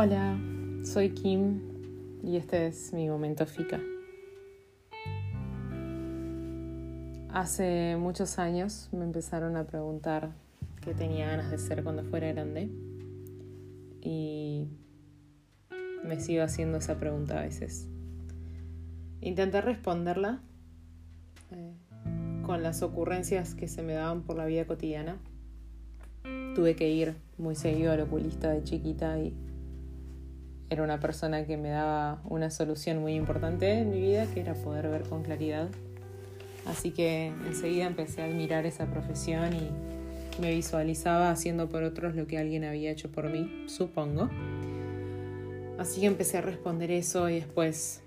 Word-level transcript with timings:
Hola, 0.00 0.38
soy 0.84 1.10
Kim 1.10 1.60
y 2.22 2.36
este 2.36 2.68
es 2.68 2.92
mi 2.92 3.08
momento 3.08 3.44
FICA. 3.46 3.80
Hace 7.30 7.96
muchos 7.96 8.38
años 8.38 8.90
me 8.92 9.02
empezaron 9.02 9.56
a 9.56 9.64
preguntar 9.64 10.30
qué 10.82 10.94
tenía 10.94 11.26
ganas 11.26 11.50
de 11.50 11.58
ser 11.58 11.82
cuando 11.82 12.04
fuera 12.04 12.28
grande 12.28 12.70
y 14.00 14.68
me 16.04 16.20
sigo 16.20 16.44
haciendo 16.44 16.78
esa 16.78 17.00
pregunta 17.00 17.40
a 17.40 17.42
veces. 17.42 17.88
Intenté 19.20 19.62
responderla 19.62 20.38
eh, 21.50 21.74
con 22.46 22.62
las 22.62 22.82
ocurrencias 22.82 23.56
que 23.56 23.66
se 23.66 23.82
me 23.82 23.94
daban 23.94 24.22
por 24.22 24.36
la 24.36 24.46
vida 24.46 24.64
cotidiana. 24.64 25.18
Tuve 26.54 26.76
que 26.76 26.88
ir 26.88 27.16
muy 27.36 27.56
seguido 27.56 27.90
al 27.90 28.02
oculista 28.02 28.50
de 28.50 28.62
chiquita 28.62 29.18
y 29.18 29.34
era 30.70 30.82
una 30.82 31.00
persona 31.00 31.46
que 31.46 31.56
me 31.56 31.70
daba 31.70 32.20
una 32.24 32.50
solución 32.50 32.98
muy 33.00 33.14
importante 33.14 33.72
en 33.72 33.90
mi 33.90 34.00
vida, 34.00 34.26
que 34.26 34.40
era 34.40 34.54
poder 34.54 34.88
ver 34.88 35.02
con 35.02 35.22
claridad. 35.22 35.68
Así 36.66 36.90
que 36.90 37.32
enseguida 37.46 37.86
empecé 37.86 38.22
a 38.22 38.26
admirar 38.26 38.66
esa 38.66 38.86
profesión 38.86 39.54
y 39.54 39.70
me 40.40 40.52
visualizaba 40.54 41.30
haciendo 41.30 41.68
por 41.68 41.82
otros 41.82 42.14
lo 42.14 42.26
que 42.26 42.38
alguien 42.38 42.64
había 42.64 42.90
hecho 42.90 43.10
por 43.10 43.30
mí, 43.30 43.64
supongo. 43.66 44.28
Así 45.78 46.00
que 46.00 46.06
empecé 46.06 46.38
a 46.38 46.42
responder 46.42 46.90
eso 46.90 47.28
y 47.30 47.36
después 47.36 48.02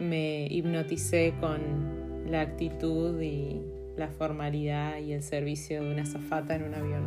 me 0.00 0.46
hipnoticé 0.50 1.34
con 1.38 2.30
la 2.30 2.40
actitud 2.40 3.20
y 3.20 3.62
la 3.96 4.08
formalidad 4.08 4.98
y 4.98 5.12
el 5.12 5.22
servicio 5.22 5.82
de 5.82 5.92
una 5.92 6.06
zafata 6.06 6.56
en 6.56 6.64
un 6.64 6.74
avión. 6.74 7.06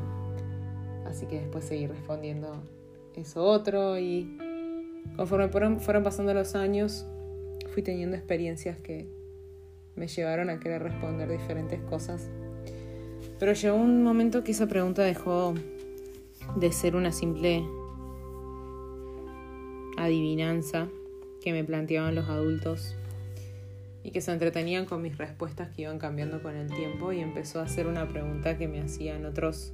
Así 1.06 1.26
que 1.26 1.42
después 1.42 1.66
seguí 1.66 1.88
respondiendo 1.88 2.64
eso 3.16 3.44
otro 3.44 3.98
y 3.98 4.38
conforme 5.16 5.50
fueron, 5.80 6.04
pasando 6.04 6.34
los 6.34 6.56
años 6.56 7.06
fui 7.74 7.84
teniendo 7.84 8.16
experiencias 8.16 8.78
que 8.78 9.08
me 9.96 10.08
llevaron 10.08 10.50
a 10.50 10.60
querer 10.60 10.84
responder 10.84 11.30
diferentes 11.30 11.80
cosas. 11.82 12.30
Pero 13.40 13.54
llegó 13.54 13.76
un 13.76 14.04
momento 14.04 14.44
que 14.44 14.52
esa 14.52 14.68
pregunta 14.68 15.04
dejó 15.04 15.54
de 16.56 16.72
ser 16.72 16.96
una 16.96 17.12
simple 17.12 17.64
adivinanza 19.98 20.88
que 21.42 21.52
me 21.52 21.64
planteaban 21.64 22.16
los 22.16 22.30
adultos 22.30 22.96
y 24.04 24.12
que 24.12 24.22
se 24.22 24.32
entretenían 24.32 24.86
con 24.86 25.02
mis 25.02 25.18
respuestas 25.18 25.70
que 25.76 25.84
iban 25.84 26.00
cambiando 26.00 26.42
con 26.42 26.56
el 26.56 26.68
tiempo 26.72 27.12
y 27.12 27.20
empezó 27.20 27.60
a 27.60 27.68
ser 27.68 27.88
una 27.88 28.08
pregunta 28.08 28.58
que 28.58 28.68
me 28.68 28.80
hacían 28.80 29.26
otros 29.26 29.74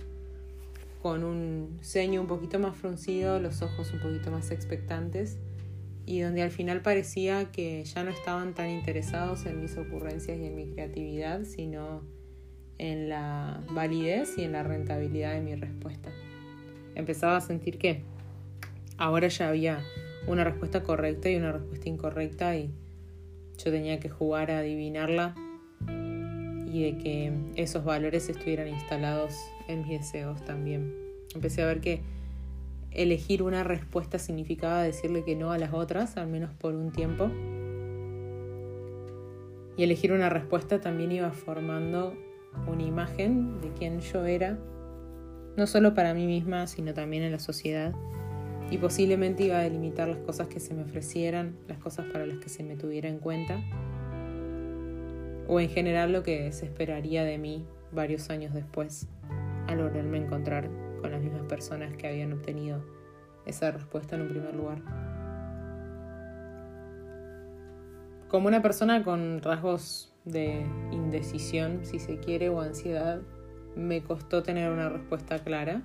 con 1.04 1.26
un 1.26 1.80
ceño 1.82 2.22
un 2.22 2.28
poquito 2.28 2.60
más 2.60 2.78
fruncido, 2.78 3.38
los 3.38 3.62
ojos 3.62 3.92
un 3.92 4.00
poquito 4.00 4.32
más 4.32 4.52
expectantes 4.52 5.38
y 6.06 6.22
donde 6.22 6.42
al 6.42 6.50
final 6.50 6.82
parecía 6.82 7.52
que 7.52 7.84
ya 7.84 8.06
no 8.06 8.12
estaban 8.12 8.54
tan 8.54 8.70
interesados 8.70 9.46
en 9.46 9.62
mis 9.62 9.76
ocurrencias 9.76 10.40
y 10.40 10.46
en 10.46 10.56
mi 10.56 10.72
creatividad, 10.72 11.44
sino 11.44 12.04
en 12.78 13.10
la 13.10 13.62
validez 13.72 14.38
y 14.38 14.44
en 14.44 14.54
la 14.54 14.64
rentabilidad 14.64 15.34
de 15.34 15.42
mi 15.42 15.56
respuesta. 15.56 16.10
Empezaba 16.96 17.36
a 17.36 17.42
sentir 17.42 17.78
que 17.78 18.02
ahora 18.98 19.28
ya 19.28 19.50
había 19.50 19.84
una 20.26 20.46
respuesta 20.46 20.84
correcta 20.84 21.30
y 21.30 21.36
una 21.36 21.52
respuesta 21.52 21.90
incorrecta 21.90 22.56
y 22.56 22.74
yo 23.58 23.72
tenía 23.72 24.00
que 24.00 24.08
jugar 24.08 24.52
a 24.52 24.60
adivinarla 24.60 25.36
y 26.74 26.92
de 26.92 26.98
que 26.98 27.32
esos 27.56 27.86
valores 27.86 28.30
estuvieran 28.30 28.68
instalados 28.68 29.36
en 29.68 29.84
mis 29.84 30.00
deseos 30.00 30.44
también. 30.44 30.94
Empecé 31.36 31.62
a 31.62 31.68
ver 31.68 31.82
que 31.82 32.02
elegir 32.92 33.44
una 33.44 33.64
respuesta 33.64 34.18
significaba 34.18 34.82
decirle 34.82 35.24
que 35.24 35.36
no 35.36 35.52
a 35.52 35.58
las 35.58 35.74
otras, 35.74 36.18
al 36.18 36.28
menos 36.28 36.52
por 36.54 36.74
un 36.74 36.92
tiempo. 36.92 37.30
Y 39.78 39.84
elegir 39.84 40.12
una 40.12 40.30
respuesta 40.30 40.82
también 40.82 41.12
iba 41.12 41.32
formando 41.32 42.16
una 42.68 42.84
imagen 42.84 43.62
de 43.62 43.72
quién 43.74 44.00
yo 44.00 44.26
era, 44.26 44.58
no 45.56 45.68
solo 45.68 45.94
para 45.94 46.14
mí 46.14 46.26
misma, 46.26 46.66
sino 46.66 46.94
también 46.94 47.24
en 47.24 47.32
la 47.32 47.40
sociedad 47.40 47.94
y 48.72 48.78
posiblemente 48.80 49.44
iba 49.44 49.60
a 49.60 49.62
delimitar 49.62 50.08
las 50.08 50.18
cosas 50.20 50.48
que 50.48 50.60
se 50.60 50.74
me 50.74 50.82
ofrecieran, 50.82 51.56
las 51.68 51.78
cosas 51.78 52.08
para 52.12 52.26
las 52.26 52.40
que 52.40 52.50
se 52.50 52.64
me 52.64 52.76
tuviera 52.76 53.08
en 53.08 53.20
cuenta, 53.20 53.62
o 55.48 55.60
en 55.60 55.70
general 55.70 56.12
lo 56.12 56.24
que 56.24 56.52
se 56.52 56.66
esperaría 56.66 57.24
de 57.24 57.38
mí 57.38 57.66
varios 57.92 58.30
años 58.30 58.54
después, 58.54 59.08
al 59.68 59.78
volverme 59.78 60.18
a 60.20 60.22
encontrar 60.22 60.70
con 61.02 61.12
las 61.12 61.22
mismas 61.22 61.44
personas 61.44 61.96
que 61.96 62.08
habían 62.08 62.34
obtenido 62.34 62.84
esa 63.46 63.72
respuesta 63.72 64.16
en 64.16 64.24
un 64.24 64.30
primer 64.30 64.56
lugar. 64.56 64.82
Como 68.30 68.48
una 68.48 68.62
persona 68.62 69.04
con 69.04 69.42
rasgos 69.42 70.14
de 70.26 70.66
indecisión, 70.92 71.82
si 71.84 72.00
se 72.00 72.20
quiere, 72.20 72.50
o 72.50 72.62
ansiedad, 72.62 73.22
me 73.76 74.04
costó 74.04 74.44
tener 74.44 74.72
una 74.72 74.90
respuesta 74.90 75.40
clara 75.40 75.84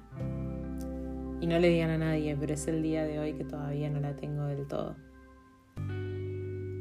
y 1.41 1.47
no 1.47 1.59
le 1.59 1.69
digan 1.69 1.91
a 1.91 1.99
nadie, 1.99 2.37
pero 2.39 2.55
es 2.55 2.67
el 2.69 2.83
día 2.83 3.05
de 3.05 3.19
hoy 3.19 3.35
que 3.35 3.45
todavía 3.45 3.91
no 3.91 4.01
la 4.01 4.17
tengo 4.17 4.45
del 4.45 4.67
todo. 4.67 4.97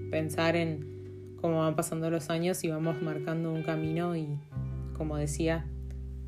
Pensar 0.10 0.56
en 0.56 0.97
cómo 1.38 1.59
van 1.59 1.75
pasando 1.75 2.09
los 2.09 2.30
años 2.30 2.64
y 2.64 2.70
vamos 2.70 3.02
marcando 3.02 3.52
un 3.52 3.64
camino 3.64 4.16
y, 4.16 4.28
como 4.94 5.18
decía, 5.18 5.66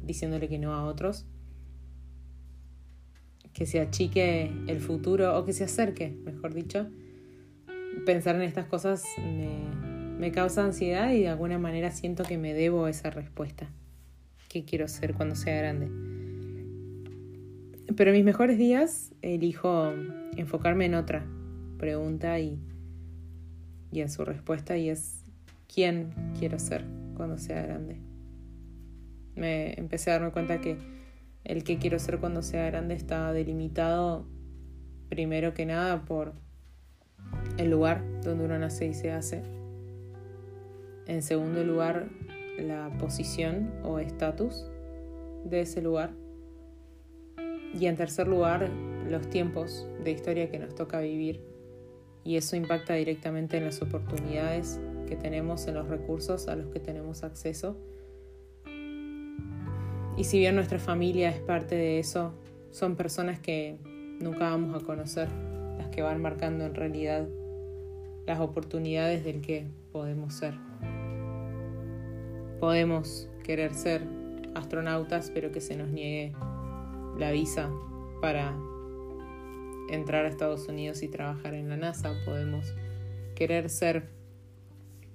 diciéndole 0.03 0.47
que 0.47 0.57
no 0.57 0.73
a 0.73 0.85
otros, 0.85 1.25
que 3.53 3.65
se 3.65 3.79
achique 3.79 4.51
el 4.67 4.79
futuro 4.79 5.37
o 5.37 5.45
que 5.45 5.53
se 5.53 5.65
acerque, 5.65 6.09
mejor 6.23 6.53
dicho. 6.53 6.87
Pensar 8.05 8.35
en 8.35 8.43
estas 8.43 8.65
cosas 8.67 9.03
me, 10.17 10.31
causa 10.31 10.63
ansiedad 10.63 11.11
y 11.11 11.21
de 11.21 11.29
alguna 11.29 11.57
manera 11.57 11.91
siento 11.91 12.23
que 12.23 12.37
me 12.37 12.53
debo 12.53 12.87
esa 12.87 13.09
respuesta. 13.09 13.69
¿Qué 14.47 14.63
quiero 14.63 14.87
ser 14.87 15.13
cuando 15.13 15.35
sea 15.35 15.57
grande? 15.57 15.87
Pero 17.95 18.11
en 18.11 18.17
mis 18.17 18.25
mejores 18.25 18.57
días 18.57 19.13
elijo 19.21 19.91
enfocarme 20.37 20.85
en 20.85 20.95
otra 20.95 21.25
pregunta 21.77 22.39
y, 22.39 22.59
y 23.91 24.01
en 24.01 24.09
su 24.09 24.25
respuesta 24.25 24.77
y 24.77 24.89
es 24.89 25.23
¿quién 25.73 26.13
quiero 26.37 26.59
ser 26.59 26.85
cuando 27.15 27.37
sea 27.37 27.61
grande? 27.61 27.97
Me 29.35 29.73
empecé 29.79 30.11
a 30.11 30.13
darme 30.13 30.31
cuenta 30.31 30.61
que 30.61 30.77
el 31.43 31.63
que 31.63 31.77
quiero 31.77 31.99
ser 31.99 32.19
cuando 32.19 32.41
sea 32.41 32.65
grande 32.65 32.93
está 32.95 33.31
delimitado 33.31 34.27
primero 35.09 35.53
que 35.53 35.65
nada 35.65 36.05
por 36.05 36.33
el 37.57 37.69
lugar 37.69 38.03
donde 38.23 38.45
uno 38.45 38.59
nace 38.59 38.87
y 38.87 38.93
se 38.93 39.11
hace. 39.11 39.41
En 41.07 41.23
segundo 41.23 41.63
lugar, 41.63 42.07
la 42.57 42.91
posición 42.99 43.71
o 43.83 43.99
estatus 43.99 44.65
de 45.43 45.61
ese 45.61 45.81
lugar. 45.81 46.11
Y 47.73 47.85
en 47.85 47.95
tercer 47.95 48.27
lugar, 48.27 48.69
los 49.07 49.29
tiempos 49.29 49.87
de 50.03 50.11
historia 50.11 50.49
que 50.49 50.59
nos 50.59 50.75
toca 50.75 50.99
vivir. 50.99 51.48
Y 52.23 52.35
eso 52.35 52.55
impacta 52.55 52.93
directamente 52.93 53.57
en 53.57 53.65
las 53.65 53.81
oportunidades 53.81 54.79
que 55.07 55.15
tenemos, 55.15 55.67
en 55.67 55.75
los 55.75 55.87
recursos 55.87 56.47
a 56.47 56.55
los 56.55 56.67
que 56.67 56.79
tenemos 56.79 57.23
acceso. 57.23 57.77
Y 60.17 60.23
si 60.25 60.37
bien 60.37 60.55
nuestra 60.55 60.79
familia 60.79 61.29
es 61.29 61.39
parte 61.39 61.75
de 61.75 61.99
eso, 61.99 62.33
son 62.71 62.95
personas 62.95 63.39
que 63.39 63.77
nunca 64.19 64.49
vamos 64.51 64.81
a 64.81 64.85
conocer, 64.85 65.29
las 65.77 65.87
que 65.87 66.01
van 66.01 66.21
marcando 66.21 66.65
en 66.65 66.75
realidad 66.75 67.27
las 68.27 68.39
oportunidades 68.39 69.23
del 69.23 69.41
que 69.41 69.65
podemos 69.91 70.35
ser. 70.35 70.53
Podemos 72.59 73.29
querer 73.43 73.73
ser 73.73 74.03
astronautas, 74.53 75.31
pero 75.33 75.51
que 75.51 75.61
se 75.61 75.75
nos 75.75 75.89
niegue 75.89 76.35
la 77.17 77.31
visa 77.31 77.71
para 78.21 78.55
entrar 79.89 80.25
a 80.25 80.29
Estados 80.29 80.67
Unidos 80.67 81.03
y 81.03 81.07
trabajar 81.07 81.53
en 81.53 81.69
la 81.69 81.77
NASA. 81.77 82.13
Podemos 82.25 82.73
querer 83.35 83.69
ser 83.69 84.09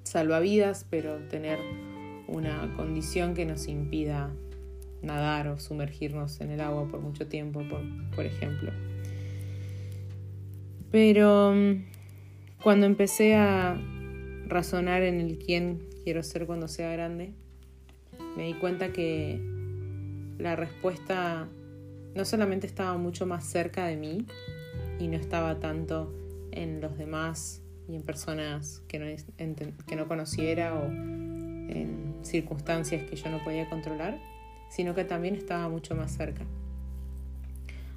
salvavidas, 0.03 0.87
pero 0.89 1.19
tener 1.29 1.59
una 2.29 2.73
condición 2.77 3.35
que 3.35 3.45
nos 3.45 3.69
impida 3.69 4.33
nadar 5.03 5.49
o 5.49 5.59
sumergirnos 5.59 6.41
en 6.41 6.51
el 6.51 6.61
agua 6.61 6.89
por 6.89 7.01
mucho 7.01 7.27
tiempo, 7.27 7.63
por, 7.69 7.83
por 8.15 8.25
ejemplo. 8.25 8.73
Pero 10.91 11.53
mm, 11.55 11.85
cuando 12.63 12.87
empecé 12.87 13.35
a 13.35 13.81
razonar 14.47 15.03
en 15.03 15.21
el 15.21 15.39
quién 15.39 15.89
quiero 16.05 16.23
ser 16.23 16.47
cuando 16.47 16.69
sea 16.69 16.91
grande, 16.93 17.35
me 18.37 18.47
di 18.47 18.55
cuenta 18.55 18.93
que 18.93 19.41
la 20.39 20.57
respuesta 20.57 21.49
no 22.15 22.25
solamente 22.25 22.67
estaba 22.67 22.97
mucho 22.97 23.27
más 23.27 23.45
cerca 23.45 23.87
de 23.87 23.97
mí 23.97 24.27
y 24.99 25.09
no 25.09 25.17
estaba 25.17 25.59
tanto 25.61 26.13
en 26.53 26.81
los 26.81 26.97
demás 26.97 27.63
y 27.89 27.97
en 27.97 28.03
personas 28.03 28.83
que 28.89 28.99
no, 28.99 29.07
que 29.87 29.97
no 29.97 30.09
conociera 30.09 30.75
o 30.75 30.87
en 30.87 32.15
circunstancias 32.23 33.03
que 33.09 33.17
yo 33.17 33.31
no 33.31 33.43
podía 33.45 33.69
controlar, 33.69 34.19
sino 34.71 34.95
que 34.95 35.05
también 35.05 35.35
estaba 35.35 35.69
mucho 35.69 35.95
más 35.95 36.13
cerca. 36.13 36.45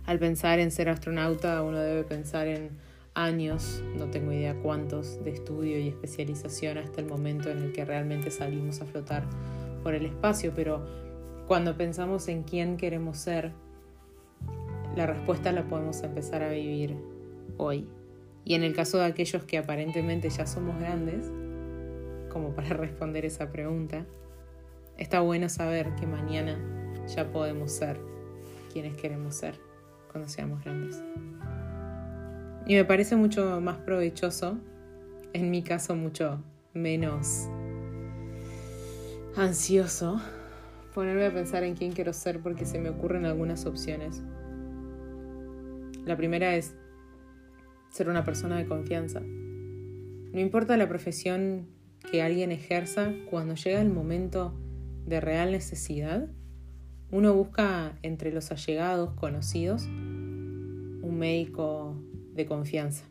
al 0.06 0.20
pensar 0.20 0.60
en 0.60 0.72
ser 0.72 0.90
astronauta 0.90 1.62
uno 1.64 1.80
debe 1.80 2.04
pensar 2.04 2.48
en 2.48 2.70
años, 3.14 3.84
no 3.98 4.06
tengo 4.12 4.32
idea 4.32 4.56
cuántos, 4.56 5.24
de 5.24 5.32
estudio 5.32 5.80
y 5.80 5.88
especialización 5.88 6.78
hasta 6.78 7.02
el 7.02 7.08
momento 7.08 7.50
en 7.50 7.64
el 7.64 7.74
que 7.74 7.84
realmente 7.84 8.30
salimos 8.30 8.80
a 8.82 8.86
flotar 8.86 9.26
por 9.84 9.96
el 9.96 10.06
espacio, 10.06 10.54
pero 10.56 10.86
cuando 11.48 11.76
pensamos 11.76 12.28
en 12.28 12.44
quién 12.44 12.78
queremos 12.78 13.18
ser, 13.18 13.54
la 14.98 15.06
respuesta 15.06 15.52
la 15.52 15.68
podemos 15.68 16.02
empezar 16.02 16.42
a 16.42 16.50
vivir 16.50 16.98
hoy. 17.58 17.88
Y 18.44 18.56
en 18.56 18.64
el 18.64 18.74
caso 18.74 18.98
de 18.98 19.06
aquellos 19.06 19.44
que 19.44 19.60
aparentemente 19.60 20.28
ya 20.30 20.48
somos 20.48 20.80
grandes, 20.80 21.32
como 22.32 22.56
para 22.56 22.70
responder 22.76 23.24
esa 23.24 23.52
pregunta, 23.52 24.06
está 24.98 25.22
bueno 25.22 25.50
saber 25.50 25.94
que 25.96 26.08
mañana 26.08 26.58
ya 27.16 27.32
podemos 27.32 27.72
ser 27.72 28.00
quienes 28.74 28.98
queremos 28.98 29.36
ser 29.36 29.60
cuando 30.12 30.28
seamos 30.28 30.64
grandes. 30.64 31.04
Y 32.66 32.74
me 32.74 32.84
parece 32.84 33.16
mucho 33.16 33.62
más 33.62 33.78
provechoso, 33.78 34.58
en 35.34 35.52
mi 35.52 35.62
caso 35.62 35.96
mucho 35.96 36.42
menos 36.74 37.48
ansioso, 39.36 40.20
ponerme 40.96 41.28
a 41.28 41.32
pensar 41.32 41.64
en 41.64 41.76
quién 41.76 41.92
quiero 41.92 42.14
ser 42.14 42.40
porque 42.40 42.66
se 42.66 42.80
me 42.80 42.90
ocurren 42.90 43.26
algunas 43.26 43.68
opciones. 43.68 44.24
La 46.08 46.16
primera 46.16 46.56
es 46.56 46.74
ser 47.90 48.08
una 48.08 48.24
persona 48.24 48.58
de 48.58 48.66
confianza. 48.66 49.20
No 49.20 50.40
importa 50.40 50.78
la 50.78 50.88
profesión 50.88 51.68
que 52.10 52.22
alguien 52.22 52.54
ejerza, 52.54 53.12
cuando 53.30 53.56
llega 53.56 53.82
el 53.82 53.90
momento 53.90 54.58
de 55.06 55.20
real 55.20 55.52
necesidad, 55.52 56.30
uno 57.12 57.34
busca 57.34 58.00
entre 58.04 58.32
los 58.32 58.52
allegados 58.52 59.16
conocidos 59.16 59.84
un 59.84 61.18
médico 61.20 62.02
de 62.34 62.46
confianza. 62.46 63.04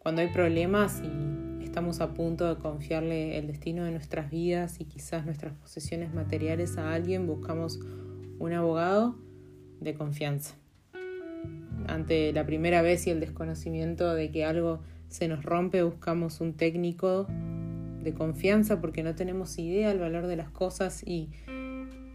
Cuando 0.00 0.22
hay 0.22 0.28
problemas 0.32 1.00
y 1.04 1.62
estamos 1.62 2.00
a 2.00 2.14
punto 2.14 2.52
de 2.52 2.60
confiarle 2.60 3.38
el 3.38 3.46
destino 3.46 3.84
de 3.84 3.92
nuestras 3.92 4.28
vidas 4.28 4.80
y 4.80 4.86
quizás 4.86 5.24
nuestras 5.24 5.54
posesiones 5.54 6.12
materiales 6.12 6.78
a 6.78 6.92
alguien, 6.92 7.28
buscamos 7.28 7.78
un 8.40 8.52
abogado 8.54 9.20
de 9.78 9.94
confianza. 9.94 10.56
Ante 11.86 12.32
la 12.32 12.46
primera 12.46 12.82
vez 12.82 13.06
y 13.06 13.10
el 13.10 13.20
desconocimiento 13.20 14.14
de 14.14 14.30
que 14.30 14.44
algo 14.44 14.80
se 15.08 15.28
nos 15.28 15.44
rompe, 15.44 15.82
buscamos 15.82 16.40
un 16.40 16.54
técnico 16.54 17.26
de 18.02 18.14
confianza 18.14 18.80
porque 18.80 19.02
no 19.02 19.14
tenemos 19.14 19.58
idea 19.58 19.88
del 19.88 19.98
valor 19.98 20.26
de 20.26 20.36
las 20.36 20.50
cosas 20.50 21.02
y 21.06 21.30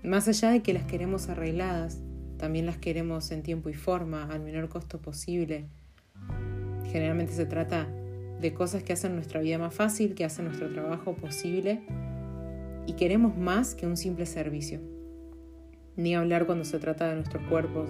más 0.04 0.28
allá 0.28 0.52
de 0.52 0.62
que 0.62 0.74
las 0.74 0.86
queremos 0.86 1.30
arregladas, 1.30 2.02
también 2.38 2.66
las 2.66 2.78
queremos 2.78 3.32
en 3.32 3.44
tiempo 3.44 3.70
y 3.70 3.74
forma, 3.74 4.26
al 4.32 4.42
menor 4.42 4.70
costo 4.70 5.00
posible. 5.02 5.66
Generalmente 6.92 7.34
se 7.34 7.46
trata 7.46 7.88
de 8.40 8.54
cosas 8.54 8.84
que 8.84 8.94
hacen 8.94 9.16
nuestra 9.16 9.42
vida 9.42 9.58
más 9.58 9.74
fácil, 9.74 10.16
que 10.16 10.26
hacen 10.26 10.46
nuestro 10.46 10.72
trabajo 10.72 11.16
posible 11.16 11.82
y 12.86 12.94
queremos 12.94 13.38
más 13.38 13.76
que 13.76 13.88
un 13.88 13.98
simple 13.98 14.26
servicio. 14.26 14.80
Ni 15.96 16.14
hablar 16.14 16.46
cuando 16.46 16.66
se 16.66 16.78
trata 16.78 17.10
de 17.10 17.16
nuestros 17.16 17.44
cuerpos, 17.48 17.90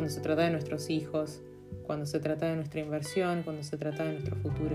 cuando 0.00 0.14
se 0.14 0.22
trata 0.22 0.44
de 0.44 0.50
nuestros 0.50 0.88
hijos, 0.88 1.42
cuando 1.82 2.06
se 2.06 2.20
trata 2.20 2.46
de 2.46 2.56
nuestra 2.56 2.80
inversión, 2.80 3.42
cuando 3.42 3.62
se 3.62 3.76
trata 3.76 4.02
de 4.02 4.12
nuestro 4.12 4.34
futuro. 4.34 4.74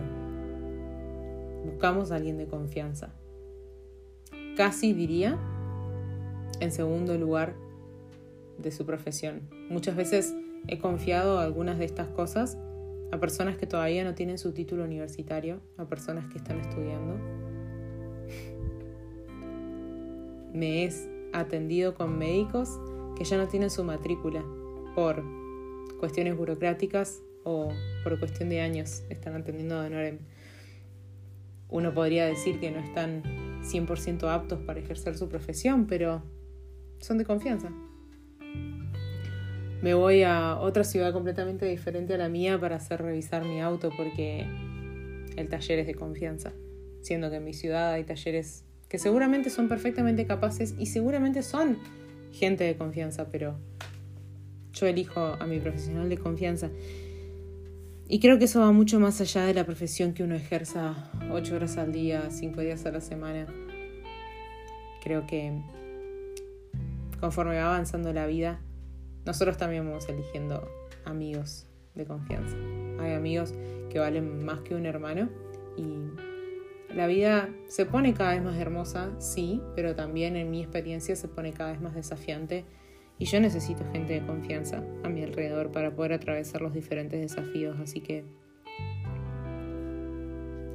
Buscamos 1.66 2.12
a 2.12 2.18
alguien 2.18 2.38
de 2.38 2.46
confianza. 2.46 3.10
Casi 4.56 4.94
diría, 4.94 5.40
en 6.60 6.72
segundo 6.72 7.18
lugar, 7.18 7.56
de 8.60 8.70
su 8.70 8.86
profesión. 8.86 9.50
Muchas 9.68 9.96
veces 9.96 10.36
he 10.68 10.78
confiado 10.78 11.40
algunas 11.40 11.80
de 11.80 11.86
estas 11.86 12.08
cosas 12.10 12.60
a 13.12 13.20
personas 13.20 13.58
que 13.58 13.66
todavía 13.66 14.04
no 14.04 14.14
tienen 14.14 14.38
su 14.38 14.52
título 14.52 14.84
universitario, 14.84 15.60
a 15.78 15.86
personas 15.86 16.28
que 16.28 16.38
están 16.38 16.60
estudiando. 16.60 17.16
Me 20.54 20.86
he 20.86 20.90
atendido 21.34 21.96
con 21.96 22.16
médicos 22.16 22.80
que 23.18 23.24
ya 23.24 23.38
no 23.38 23.48
tienen 23.48 23.72
su 23.72 23.84
matrícula 23.84 24.46
por 24.96 25.24
cuestiones 26.00 26.36
burocráticas 26.36 27.22
o 27.44 27.70
por 28.04 28.18
cuestión 28.18 28.50
de 28.50 28.62
años 28.62 29.04
están 29.10 29.36
atendiendo 29.36 29.80
a 29.80 29.90
Norem. 29.90 30.20
Uno 31.70 31.94
podría 31.94 32.26
decir 32.26 32.60
que 32.60 32.72
no 32.72 32.80
están 32.80 33.22
100% 33.64 34.28
aptos 34.34 34.60
para 34.62 34.80
ejercer 34.80 35.18
su 35.18 35.30
profesión, 35.30 35.86
pero 35.86 36.24
son 37.00 37.18
de 37.18 37.26
confianza 37.26 37.72
me 39.86 39.94
voy 39.94 40.24
a 40.24 40.58
otra 40.58 40.84
ciudad 40.84 41.14
completamente 41.14 41.68
diferente 41.68 42.16
a 42.16 42.18
la 42.18 42.28
mía 42.28 42.60
para 42.60 42.78
hacer 42.78 43.04
revisar 43.04 43.46
mi 43.46 43.62
auto 43.62 43.92
porque 43.96 44.44
el 45.36 45.48
taller 45.48 45.78
es 45.78 45.86
de 45.86 45.94
confianza, 45.94 46.54
siendo 47.04 47.30
que 47.30 47.36
en 47.36 47.44
mi 47.44 47.54
ciudad 47.54 47.92
hay 47.92 48.04
talleres 48.04 48.64
que 48.90 48.98
seguramente 48.98 49.52
son 49.52 49.68
perfectamente 49.68 50.26
capaces 50.26 50.74
y 50.80 50.88
seguramente 50.88 51.44
son 51.44 51.78
gente 52.32 52.64
de 52.64 52.76
confianza, 52.78 53.30
pero 53.30 53.60
yo 54.76 54.88
elijo 54.88 55.20
a 55.40 55.46
mi 55.48 55.60
profesional 55.60 56.10
de 56.10 56.18
confianza. 56.18 56.70
Y 58.08 58.20
creo 58.20 58.38
que 58.38 58.46
eso 58.46 58.60
va 58.60 58.72
mucho 58.72 59.00
más 59.00 59.20
allá 59.22 59.46
de 59.46 59.54
la 59.54 59.66
profesión 59.66 60.14
que 60.14 60.24
uno 60.24 60.36
ejerza 60.36 61.10
ocho 61.32 61.56
horas 61.56 61.78
al 61.78 61.92
día, 61.92 62.30
cinco 62.30 62.62
días 62.62 62.86
a 62.86 62.92
la 62.92 63.02
semana. 63.02 63.48
Creo 65.04 65.26
que 65.26 65.60
conforme 67.20 67.56
va 67.56 67.68
avanzando 67.68 68.14
la 68.14 68.28
vida, 68.28 68.60
nosotros 69.26 69.58
también 69.58 69.86
vamos 69.86 70.08
eligiendo 70.08 70.70
amigos 71.06 71.66
de 71.96 72.06
confianza. 72.06 72.56
Hay 73.00 73.14
amigos 73.14 73.54
que 73.90 73.98
valen 73.98 74.46
más 74.46 74.60
que 74.60 74.76
un 74.76 74.86
hermano 74.86 75.30
y 75.78 76.94
la 76.94 77.08
vida 77.08 77.50
se 77.68 77.86
pone 77.86 78.14
cada 78.14 78.34
vez 78.34 78.44
más 78.44 78.58
hermosa, 78.58 79.10
sí, 79.20 79.62
pero 79.76 79.96
también 79.96 80.36
en 80.36 80.52
mi 80.52 80.62
experiencia 80.62 81.16
se 81.16 81.28
pone 81.28 81.54
cada 81.54 81.72
vez 81.72 81.82
más 81.82 81.96
desafiante 81.96 82.66
y 83.18 83.26
yo 83.26 83.40
necesito 83.40 83.84
gente 83.92 84.14
de 84.14 84.26
confianza 84.26 84.84
a 85.04 85.10
mi 85.10 85.24
alrededor 85.24 85.72
para 85.72 85.96
poder 85.96 86.14
atravesar 86.14 86.62
los 86.62 86.74
diferentes 86.74 87.20
desafíos, 87.20 87.78
así 87.80 88.02
que 88.02 88.26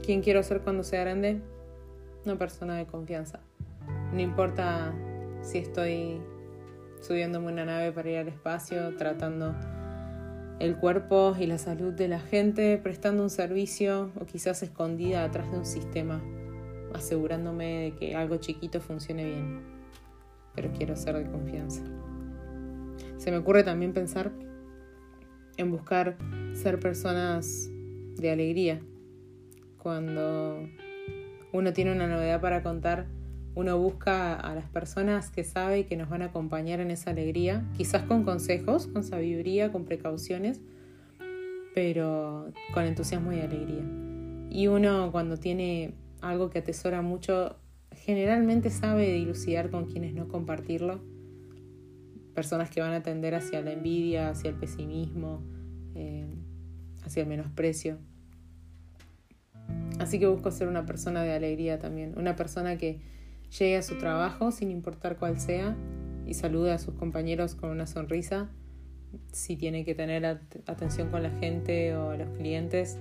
¿quién 0.03 0.23
quiero 0.23 0.43
ser 0.43 0.63
cuando 0.63 0.83
sea 0.83 1.01
grande? 1.01 1.41
Una 2.25 2.39
persona 2.39 2.77
de 2.77 2.87
confianza. 2.87 3.41
No 4.13 4.21
importa 4.21 4.95
si 5.43 5.59
estoy 5.59 6.21
subiéndome 7.01 7.53
una 7.53 7.65
nave 7.65 7.93
para 7.93 8.11
ir 8.11 8.19
al 8.19 8.29
espacio, 8.29 8.97
tratando 8.97 9.55
el 10.59 10.77
cuerpo 10.77 11.35
y 11.39 11.47
la 11.47 11.59
salud 11.59 11.95
de 11.95 12.09
la 12.09 12.21
gente, 12.21 12.79
prestando 12.79 13.23
un 13.23 13.31
servicio 13.31 14.13
o 14.21 14.27
quizás 14.27 14.63
escondida 14.63 15.25
atrás 15.25 15.51
de 15.51 15.59
un 15.59 15.65
sistema, 15.65 16.23
asegurándome 16.95 17.81
de 17.81 17.95
que 17.95 18.15
algo 18.15 18.37
chiquito 18.37 18.81
funcione 18.81 19.25
bien. 19.25 19.63
Pero 20.55 20.71
quiero 20.73 20.97
ser 20.97 21.17
de 21.17 21.31
confianza. 21.31 21.83
Se 23.21 23.31
me 23.31 23.37
ocurre 23.37 23.65
también 23.65 23.93
pensar 23.93 24.33
en 25.59 25.71
buscar 25.71 26.17
ser 26.55 26.81
personas 26.81 27.69
de 28.17 28.31
alegría. 28.31 28.81
Cuando 29.77 30.67
uno 31.53 31.73
tiene 31.75 31.93
una 31.93 32.07
novedad 32.07 32.41
para 32.41 32.63
contar, 32.63 33.09
uno 33.55 33.79
busca 33.79 34.33
a 34.37 34.55
las 34.55 34.71
personas 34.71 35.29
que 35.29 35.45
sabe 35.45 35.85
que 35.85 35.99
nos 35.99 36.09
van 36.09 36.23
a 36.23 36.27
acompañar 36.27 36.81
en 36.81 36.91
esa 36.91 37.11
alegría, 37.11 37.69
quizás 37.77 38.05
con 38.05 38.25
consejos, 38.25 38.87
con 38.87 39.05
sabiduría, 39.05 39.71
con 39.71 39.85
precauciones, 39.85 40.63
pero 41.75 42.51
con 42.73 42.85
entusiasmo 42.85 43.35
y 43.35 43.41
alegría. 43.41 43.85
Y 44.49 44.69
uno 44.69 45.13
cuando 45.13 45.37
tiene 45.37 45.93
algo 46.23 46.49
que 46.49 46.61
atesora 46.61 47.03
mucho, 47.03 47.57
generalmente 47.93 48.71
sabe 48.71 49.13
dilucidar 49.13 49.71
con 49.71 49.85
quienes 49.85 50.15
no 50.15 50.27
compartirlo. 50.27 51.10
Personas 52.41 52.71
que 52.71 52.81
van 52.81 52.95
a 52.95 53.03
tender 53.03 53.35
hacia 53.35 53.61
la 53.61 53.73
envidia, 53.73 54.31
hacia 54.31 54.49
el 54.49 54.57
pesimismo, 54.57 55.43
eh, 55.95 56.27
hacia 57.05 57.25
el 57.25 57.29
menosprecio. 57.29 57.99
Así 59.99 60.19
que 60.19 60.27
busco 60.27 60.51
ser 60.51 60.67
una 60.67 60.87
persona 60.87 61.23
de 61.23 61.35
alegría 61.35 61.79
también, 61.79 62.15
una 62.17 62.37
persona 62.37 62.79
que 62.79 62.99
llegue 63.59 63.77
a 63.77 63.83
su 63.83 63.99
trabajo 63.99 64.53
sin 64.53 64.71
importar 64.71 65.19
cuál 65.19 65.39
sea 65.39 65.77
y 66.25 66.33
salude 66.33 66.73
a 66.73 66.79
sus 66.79 66.95
compañeros 66.95 67.55
con 67.55 67.69
una 67.69 67.87
sonrisa. 67.87 68.49
Si 69.33 69.57
tiene 69.57 69.85
que 69.85 69.95
tener 69.95 70.25
atención 70.25 71.11
con 71.11 71.23
la 71.23 71.31
gente 71.33 71.95
o 71.95 72.17
los 72.17 72.31
clientes, 72.39 72.97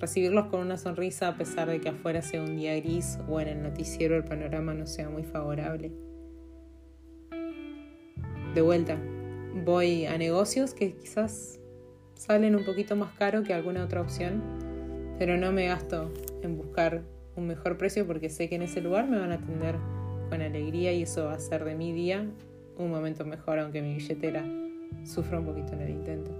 recibirlos 0.00 0.46
con 0.46 0.58
una 0.58 0.76
sonrisa 0.76 1.28
a 1.28 1.36
pesar 1.36 1.68
de 1.68 1.80
que 1.80 1.90
afuera 1.90 2.20
sea 2.20 2.42
un 2.42 2.56
día 2.56 2.74
gris 2.80 3.20
o 3.28 3.40
en 3.40 3.46
el 3.46 3.62
noticiero 3.62 4.16
el 4.16 4.24
panorama 4.24 4.74
no 4.74 4.88
sea 4.88 5.08
muy 5.08 5.22
favorable. 5.22 6.11
De 8.54 8.60
vuelta, 8.60 8.98
voy 9.64 10.04
a 10.04 10.18
negocios 10.18 10.74
que 10.74 10.92
quizás 10.92 11.58
salen 12.14 12.54
un 12.54 12.66
poquito 12.66 12.96
más 12.96 13.14
caro 13.14 13.42
que 13.42 13.54
alguna 13.54 13.82
otra 13.82 14.02
opción, 14.02 14.42
pero 15.18 15.38
no 15.38 15.52
me 15.52 15.68
gasto 15.68 16.12
en 16.42 16.58
buscar 16.58 17.02
un 17.34 17.46
mejor 17.46 17.78
precio 17.78 18.06
porque 18.06 18.28
sé 18.28 18.50
que 18.50 18.56
en 18.56 18.62
ese 18.62 18.82
lugar 18.82 19.08
me 19.08 19.18
van 19.18 19.32
a 19.32 19.36
atender 19.36 19.76
con 20.28 20.42
alegría 20.42 20.92
y 20.92 21.02
eso 21.02 21.24
va 21.24 21.32
a 21.32 21.36
hacer 21.36 21.64
de 21.64 21.74
mi 21.74 21.92
día 21.92 22.26
un 22.76 22.90
momento 22.90 23.24
mejor, 23.24 23.58
aunque 23.58 23.80
mi 23.80 23.94
billetera 23.94 24.44
sufro 25.04 25.38
un 25.38 25.46
poquito 25.46 25.72
en 25.72 25.80
el 25.80 25.90
intento. 25.90 26.30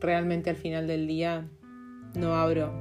Realmente 0.00 0.48
al 0.48 0.56
final 0.56 0.86
del 0.86 1.06
día 1.06 1.48
no 2.14 2.34
abro 2.34 2.72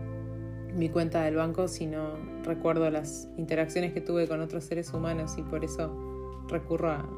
mi 0.73 0.87
cuenta 0.87 1.23
del 1.23 1.35
banco, 1.35 1.67
sino 1.67 2.17
recuerdo 2.43 2.89
las 2.89 3.29
interacciones 3.37 3.91
que 3.91 3.99
tuve 3.99 4.29
con 4.29 4.39
otros 4.39 4.63
seres 4.63 4.93
humanos 4.93 5.37
y 5.37 5.41
por 5.41 5.65
eso 5.65 6.10
recurro 6.51 6.91
a, 6.91 7.09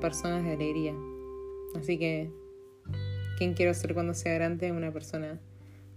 personas 0.00 0.44
de 0.44 0.52
alegría. 0.52 0.94
Así 1.74 1.98
que, 1.98 2.30
¿quién 3.38 3.54
quiero 3.54 3.72
ser 3.74 3.94
cuando 3.94 4.14
sea 4.14 4.34
grande? 4.34 4.70
Una 4.70 4.92
persona 4.92 5.40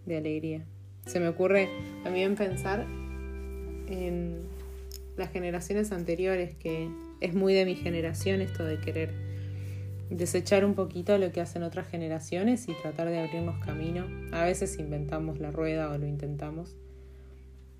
de 0.05 0.17
alegría. 0.17 0.65
Se 1.05 1.19
me 1.19 1.27
ocurre 1.27 1.69
también 2.03 2.35
pensar 2.35 2.85
en 3.87 4.39
las 5.17 5.31
generaciones 5.31 5.91
anteriores, 5.91 6.55
que 6.55 6.89
es 7.19 7.33
muy 7.33 7.53
de 7.53 7.65
mi 7.65 7.75
generación 7.75 8.41
esto 8.41 8.63
de 8.63 8.79
querer 8.79 9.11
desechar 10.09 10.65
un 10.65 10.73
poquito 10.73 11.17
lo 11.17 11.31
que 11.31 11.41
hacen 11.41 11.63
otras 11.63 11.87
generaciones 11.87 12.67
y 12.67 12.73
tratar 12.73 13.09
de 13.09 13.19
abrirnos 13.19 13.63
camino. 13.63 14.05
A 14.31 14.45
veces 14.45 14.77
inventamos 14.79 15.39
la 15.39 15.51
rueda 15.51 15.89
o 15.91 15.97
lo 15.97 16.07
intentamos. 16.07 16.75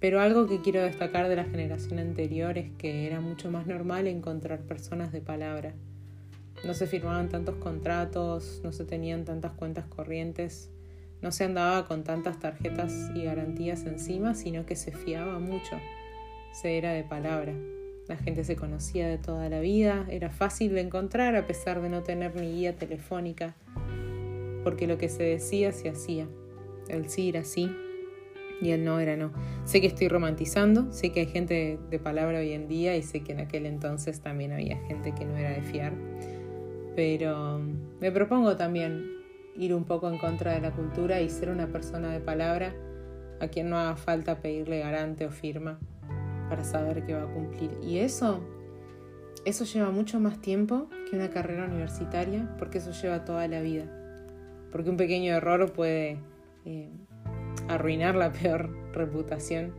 Pero 0.02 0.20
algo 0.20 0.48
que 0.48 0.62
quiero 0.62 0.82
destacar 0.82 1.30
de 1.30 1.36
la 1.36 1.44
generación 1.46 2.00
anterior 2.00 2.58
es 2.58 2.72
que 2.72 3.06
era 3.06 3.22
mucho 3.22 3.52
más 3.52 3.68
normal 3.68 4.08
encontrar 4.08 4.62
personas 4.62 5.12
de 5.12 5.22
palabra. 5.22 5.76
No 6.66 6.74
se 6.74 6.88
firmaban 6.88 7.30
tantos 7.30 7.58
contratos, 7.58 8.62
no 8.64 8.72
se 8.72 8.84
tenían 8.84 9.26
tantas 9.26 9.52
cuentas 9.52 9.86
corrientes, 9.86 10.72
no 11.22 11.32
se 11.32 11.44
andaba 11.44 11.86
con 11.86 12.04
tantas 12.04 12.40
tarjetas 12.40 13.12
y 13.14 13.26
garantías 13.26 13.86
encima, 13.86 14.34
sino 14.34 14.66
que 14.66 14.76
se 14.76 14.92
fiaba 14.92 15.38
mucho. 15.38 15.78
Se 16.52 16.80
era 16.80 16.94
de 16.94 17.04
palabra. 17.04 17.54
La 18.08 18.18
gente 18.18 18.44
se 18.44 18.56
conocía 18.56 19.08
de 19.08 19.20
toda 19.20 19.50
la 19.50 19.60
vida, 19.60 20.08
era 20.10 20.32
fácil 20.32 20.74
de 20.74 20.82
encontrar 20.82 21.36
a 21.36 21.46
pesar 21.46 21.80
de 21.80 21.90
no 21.90 22.02
tener 22.02 22.36
ni 22.36 22.52
guía 22.54 22.76
telefónica, 22.76 23.54
porque 24.64 24.88
lo 24.88 24.98
que 24.98 25.10
se 25.10 25.22
decía 25.22 25.72
se 25.72 25.90
hacía. 25.90 26.28
El 26.90 27.08
sí 27.08 27.30
era 27.30 27.44
sí 27.44 27.70
y 28.62 28.72
el 28.72 28.86
no 28.86 29.00
era 29.00 29.18
no. 29.18 29.32
Sé 29.66 29.82
que 29.82 29.88
estoy 29.88 30.08
romantizando, 30.08 30.92
sé 30.92 31.12
que 31.12 31.22
hay 31.22 31.26
gente 31.26 31.80
de 31.90 32.00
palabra 32.00 32.40
hoy 32.40 32.52
en 32.54 32.68
día 32.68 32.96
y 32.96 33.02
sé 33.02 33.22
que 33.22 33.32
en 33.34 33.40
aquel 33.40 33.66
entonces 33.66 34.22
también 34.22 34.52
había 34.52 34.78
gente 34.88 35.14
que 35.14 35.26
no 35.26 35.36
era 35.36 35.50
de 35.52 35.62
fiar, 35.62 35.94
pero 36.96 37.60
me 38.00 38.12
propongo 38.12 38.56
también 38.56 39.22
ir 39.56 39.74
un 39.74 39.84
poco 39.84 40.10
en 40.10 40.18
contra 40.18 40.54
de 40.54 40.62
la 40.62 40.72
cultura 40.72 41.22
y 41.22 41.30
ser 41.30 41.50
una 41.50 41.68
persona 41.68 42.12
de 42.12 42.20
palabra 42.20 42.74
a 43.40 43.48
quien 43.48 43.70
no 43.70 43.78
haga 43.78 43.96
falta 43.96 44.42
pedirle 44.42 44.80
garante 44.80 45.26
o 45.26 45.32
firma 45.32 45.80
para 46.50 46.64
saber 46.64 47.06
que 47.06 47.14
va 47.14 47.24
a 47.24 47.34
cumplir. 47.34 47.72
Y 47.82 48.00
eso, 48.00 48.42
eso 49.46 49.66
lleva 49.66 49.90
mucho 49.90 50.20
más 50.20 50.40
tiempo 50.42 50.88
que 51.10 51.16
una 51.16 51.30
carrera 51.30 51.66
universitaria, 51.66 52.56
porque 52.60 52.78
eso 52.78 52.92
lleva 52.92 53.26
toda 53.26 53.48
la 53.48 53.62
vida. 53.62 53.86
Porque 54.72 54.90
un 54.90 54.98
pequeño 54.98 55.34
error 55.34 55.72
puede 55.74 56.20
eh, 56.66 56.92
arruinar 57.68 58.16
la 58.16 58.32
peor 58.34 58.70
reputación 58.94 59.74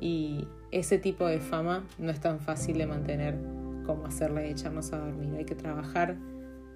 y 0.00 0.46
ese 0.70 0.98
tipo 0.98 1.26
de 1.26 1.40
fama 1.40 1.86
no 1.98 2.10
es 2.10 2.20
tan 2.20 2.40
fácil 2.40 2.78
de 2.78 2.86
mantener 2.86 3.38
como 3.86 4.06
hacerla 4.06 4.46
y 4.46 4.50
echarnos 4.50 4.92
a 4.92 4.98
dormir. 4.98 5.34
Hay 5.36 5.44
que 5.44 5.54
trabajar, 5.54 6.16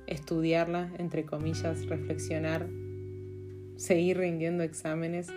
estudiarla, 0.06 0.92
entre 0.98 1.24
comillas, 1.24 1.86
reflexionar, 1.86 2.68
seguir 3.76 4.18
rindiendo 4.18 4.62
exámenes 4.62 5.28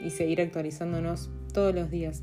y 0.00 0.10
seguir 0.10 0.40
actualizándonos 0.40 1.30
todos 1.52 1.74
los 1.74 1.90
días. 1.90 2.22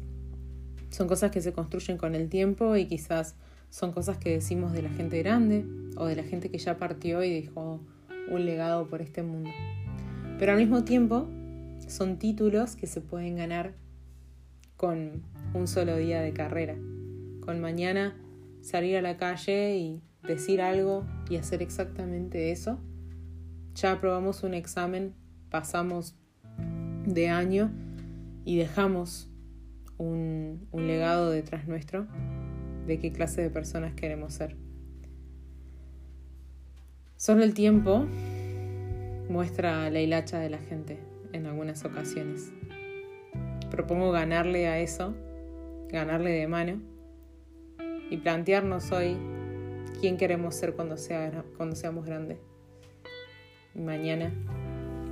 Son 0.90 1.08
cosas 1.08 1.30
que 1.32 1.42
se 1.42 1.54
construyen 1.54 1.98
con 1.98 2.16
el 2.16 2.30
tiempo 2.30 2.76
y 2.76 2.86
quizás 2.86 3.36
son 3.70 3.92
cosas 3.92 4.18
que 4.18 4.32
decimos 4.32 4.74
de 4.74 4.82
la 4.82 4.90
gente 4.90 5.20
grande 5.22 5.66
o 5.98 6.06
de 6.06 6.16
la 6.16 6.24
gente 6.24 6.50
que 6.50 6.58
ya 6.58 6.78
partió 6.78 7.24
y 7.24 7.42
dejó 7.42 7.80
un 8.32 8.46
legado 8.46 8.88
por 8.88 9.02
este 9.02 9.22
mundo. 9.22 9.50
Pero 10.40 10.54
al 10.54 10.58
mismo 10.58 10.84
tiempo 10.84 11.28
son 11.88 12.20
títulos 12.20 12.76
que 12.76 12.88
se 12.88 13.02
pueden 13.02 13.36
ganar 13.36 13.74
con 14.78 15.24
un 15.54 15.68
solo 15.68 15.98
día 15.98 16.22
de 16.22 16.32
carrera. 16.32 16.76
Con 17.42 17.60
mañana 17.60 18.16
salir 18.62 18.98
a 18.98 19.02
la 19.02 19.18
calle 19.18 19.78
y 19.78 20.02
decir 20.24 20.62
algo 20.62 21.06
y 21.30 21.36
hacer 21.36 21.62
exactamente 21.62 22.52
eso. 22.52 22.80
Ya 23.76 23.92
aprobamos 23.94 24.44
un 24.44 24.54
examen, 24.54 25.14
pasamos 25.50 26.16
de 27.06 27.30
año 27.30 27.72
y 28.46 28.58
dejamos 28.58 29.30
un, 29.98 30.68
legado 30.72 31.30
detrás 31.30 31.68
nuestro 31.68 32.08
de 32.88 33.00
qué 33.00 33.12
clase 33.12 33.42
de 33.42 33.50
personas 33.50 33.94
queremos 33.94 34.34
ser. 34.34 34.56
Solo 37.18 37.44
el 37.44 37.54
tiempo 37.54 38.06
muestra 39.30 39.90
la 39.90 40.00
hilacha 40.00 40.40
de 40.40 40.50
la 40.50 40.58
gente 40.58 41.09
en 41.34 41.46
algunas 41.46 41.86
ocasiones. 41.86 42.52
Propongo 43.72 44.12
ganarle 44.12 44.68
a 44.68 44.80
eso, 44.80 45.14
ganarle 45.90 46.32
de 46.32 46.48
mano 46.48 46.82
y 48.10 48.18
plantearnos 48.18 48.92
hoy 48.92 49.18
quién 50.00 50.18
queremos 50.18 50.56
ser 50.56 50.74
cuando, 50.74 50.98
sea, 50.98 51.44
cuando 51.58 51.76
seamos 51.76 52.06
grandes. 52.06 52.40
Y 53.76 53.82
mañana 53.82 54.32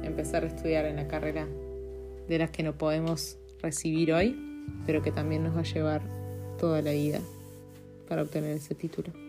empezar 0.03 0.43
a 0.43 0.47
estudiar 0.47 0.85
en 0.85 0.95
la 0.95 1.07
carrera 1.07 1.47
de 2.27 2.37
las 2.37 2.51
que 2.51 2.63
no 2.63 2.77
podemos 2.77 3.37
recibir 3.61 4.13
hoy 4.13 4.47
pero 4.85 5.01
que 5.01 5.11
también 5.11 5.43
nos 5.43 5.55
va 5.55 5.61
a 5.61 5.63
llevar 5.63 6.01
toda 6.57 6.81
la 6.81 6.91
vida 6.91 7.19
para 8.07 8.23
obtener 8.23 8.51
ese 8.51 8.75
título. 8.75 9.26